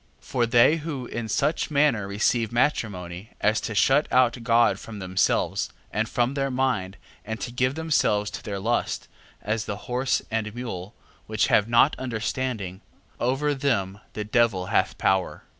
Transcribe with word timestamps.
6:17. 0.19 0.23
For 0.25 0.45
they 0.47 0.77
who 0.77 1.05
in 1.05 1.27
such 1.29 1.69
manner 1.69 2.07
receive 2.07 2.51
matrimony, 2.51 3.33
as 3.39 3.61
to 3.61 3.75
shut 3.75 4.07
out 4.11 4.35
God 4.41 4.79
from 4.79 4.97
themselves, 4.97 5.69
and 5.91 6.09
from 6.09 6.33
their 6.33 6.49
mind, 6.49 6.97
and 7.23 7.39
to 7.39 7.51
give 7.51 7.75
themselves 7.75 8.31
to 8.31 8.41
their 8.41 8.57
lust, 8.59 9.07
as 9.43 9.65
the 9.65 9.77
horse 9.85 10.23
and 10.31 10.55
mule, 10.55 10.95
which 11.27 11.49
have 11.53 11.69
not 11.69 11.95
understanding, 11.99 12.81
over 13.19 13.53
them 13.53 13.99
the 14.13 14.23
devil 14.23 14.65
hath 14.73 14.97
power. 14.97 15.43